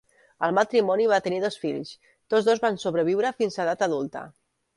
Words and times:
El 0.45 0.53
matrimoni 0.59 1.03
va 1.11 1.19
tenir 1.27 1.41
dos 1.43 1.57
fills, 1.65 1.91
tots 2.35 2.49
dos 2.49 2.63
van 2.65 2.81
sobreviure 2.85 3.35
fins 3.43 3.61
a 3.61 3.69
edat 3.69 3.87
adulta. 3.91 4.27